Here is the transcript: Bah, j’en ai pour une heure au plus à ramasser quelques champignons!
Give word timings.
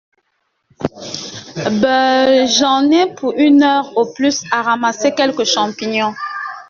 Bah, 1.79 2.47
j’en 2.47 2.89
ai 2.89 3.13
pour 3.13 3.33
une 3.37 3.61
heure 3.61 3.95
au 3.95 4.11
plus 4.11 4.41
à 4.51 4.63
ramasser 4.63 5.13
quelques 5.13 5.43
champignons! 5.45 6.15